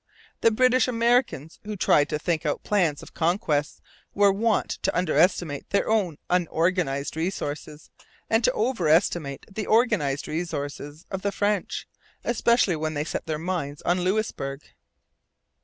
[0.39, 3.81] The British Americans who tried to think out plans of conquest
[4.15, 7.91] were wont to under estimate their own unorganized resources
[8.27, 11.87] and to over estimate the organized resources of the French,
[12.23, 14.63] especially when they set their minds on Louisbourg.